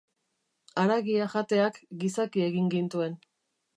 [0.83, 3.19] Haragia jateak gizaki egin gintuen.